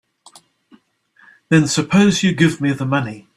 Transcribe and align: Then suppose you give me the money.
Then 1.49 1.67
suppose 1.67 2.23
you 2.23 2.33
give 2.33 2.59
me 2.59 2.71
the 2.73 2.87
money. 2.87 3.27